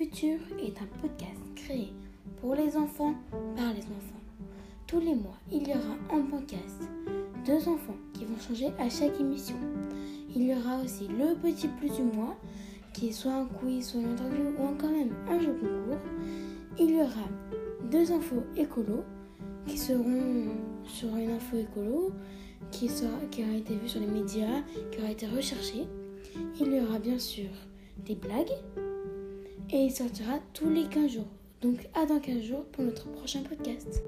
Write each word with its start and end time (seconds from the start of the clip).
futur 0.00 0.38
est 0.58 0.80
un 0.80 0.86
podcast 1.00 1.40
créé 1.54 1.92
pour 2.40 2.54
les 2.54 2.76
enfants 2.76 3.14
par 3.56 3.72
les 3.72 3.82
enfants. 3.82 4.20
Tous 4.86 4.98
les 4.98 5.14
mois, 5.14 5.38
il 5.52 5.68
y 5.68 5.72
aura 5.72 5.94
un 6.10 6.22
podcast, 6.22 6.88
deux 7.46 7.68
enfants 7.68 7.96
qui 8.14 8.24
vont 8.24 8.38
changer 8.38 8.68
à 8.78 8.88
chaque 8.88 9.20
émission. 9.20 9.56
Il 10.34 10.42
y 10.42 10.54
aura 10.54 10.82
aussi 10.82 11.06
le 11.08 11.34
petit 11.34 11.68
plus 11.68 11.90
du 11.90 12.02
mois, 12.02 12.36
qui 12.94 13.08
est 13.08 13.12
soit 13.12 13.32
un 13.32 13.44
quiz, 13.44 13.88
soit 13.88 14.00
une 14.00 14.12
interview 14.12 14.52
ou 14.58 14.62
encore 14.62 14.90
même 14.90 15.14
un 15.28 15.38
jeu 15.38 15.52
concours. 15.52 16.00
Il 16.78 16.90
y 16.90 17.00
aura 17.00 17.28
deux 17.90 18.10
infos 18.10 18.42
écolo 18.56 19.04
qui 19.66 19.76
seront 19.76 20.46
sur 20.84 21.14
une 21.16 21.32
info 21.32 21.58
écolo 21.58 22.12
qui, 22.70 22.88
sera, 22.88 23.18
qui 23.30 23.44
aura 23.44 23.54
été 23.54 23.74
vue 23.74 23.88
sur 23.88 24.00
les 24.00 24.06
médias, 24.06 24.62
qui 24.90 24.98
aura 24.98 25.10
été 25.10 25.26
recherchée. 25.26 25.86
Il 26.58 26.72
y 26.72 26.80
aura 26.80 26.98
bien 26.98 27.18
sûr 27.18 27.50
des 28.04 28.14
blagues 28.14 28.52
et 29.72 29.84
il 29.84 29.90
sortira 29.90 30.38
tous 30.52 30.68
les 30.68 30.84
15 30.84 31.12
jours. 31.12 31.28
Donc 31.62 31.88
à 31.94 32.06
dans 32.06 32.20
15 32.20 32.42
jours 32.42 32.64
pour 32.72 32.84
notre 32.84 33.10
prochain 33.10 33.42
podcast. 33.42 34.02